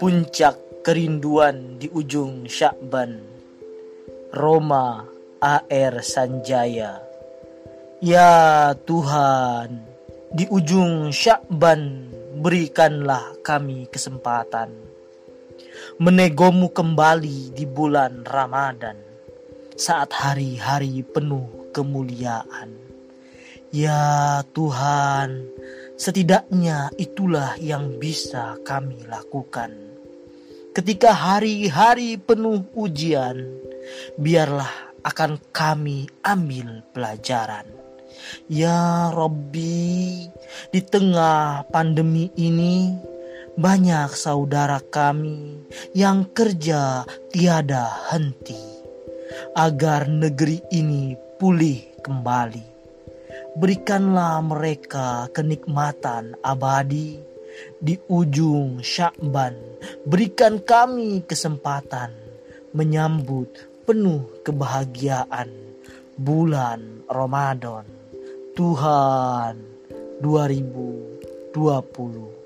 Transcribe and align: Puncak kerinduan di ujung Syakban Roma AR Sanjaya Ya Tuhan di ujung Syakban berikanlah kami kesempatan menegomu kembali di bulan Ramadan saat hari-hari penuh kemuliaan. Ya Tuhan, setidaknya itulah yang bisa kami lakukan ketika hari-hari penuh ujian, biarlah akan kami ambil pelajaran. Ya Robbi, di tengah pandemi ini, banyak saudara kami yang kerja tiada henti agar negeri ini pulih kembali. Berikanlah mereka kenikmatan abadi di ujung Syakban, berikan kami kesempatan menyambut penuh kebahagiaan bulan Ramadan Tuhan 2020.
Puncak 0.00 0.56
kerinduan 0.80 1.76
di 1.76 1.92
ujung 1.92 2.48
Syakban 2.48 3.20
Roma 4.32 5.04
AR 5.44 6.00
Sanjaya 6.00 7.04
Ya 8.00 8.72
Tuhan 8.88 9.84
di 10.32 10.48
ujung 10.48 11.12
Syakban 11.12 12.08
berikanlah 12.40 13.36
kami 13.44 13.84
kesempatan 13.92 14.72
menegomu 16.00 16.72
kembali 16.72 17.52
di 17.52 17.68
bulan 17.68 18.24
Ramadan 18.24 18.96
saat 19.78 20.10
hari-hari 20.10 21.06
penuh 21.06 21.70
kemuliaan. 21.70 22.97
Ya 23.68 24.40
Tuhan, 24.56 25.44
setidaknya 26.00 26.88
itulah 26.96 27.54
yang 27.60 28.00
bisa 28.00 28.56
kami 28.64 29.04
lakukan 29.04 29.88
ketika 30.78 31.10
hari-hari 31.10 32.14
penuh 32.22 32.62
ujian, 32.78 33.34
biarlah 34.14 34.70
akan 35.02 35.42
kami 35.50 36.06
ambil 36.22 36.86
pelajaran. 36.94 37.66
Ya 38.46 39.10
Robbi, 39.10 40.30
di 40.70 40.80
tengah 40.86 41.66
pandemi 41.74 42.30
ini, 42.38 42.94
banyak 43.58 44.14
saudara 44.14 44.78
kami 44.78 45.66
yang 45.98 46.30
kerja 46.30 47.02
tiada 47.34 47.90
henti 48.14 48.62
agar 49.58 50.06
negeri 50.06 50.62
ini 50.70 51.18
pulih 51.42 51.82
kembali. 52.06 52.77
Berikanlah 53.58 54.38
mereka 54.38 55.26
kenikmatan 55.34 56.38
abadi 56.46 57.18
di 57.82 57.98
ujung 58.06 58.78
Syakban, 58.78 59.58
berikan 60.06 60.62
kami 60.62 61.26
kesempatan 61.26 62.14
menyambut 62.70 63.50
penuh 63.82 64.30
kebahagiaan 64.46 65.50
bulan 66.14 67.02
Ramadan 67.10 67.82
Tuhan 68.54 69.58
2020. 70.22 72.38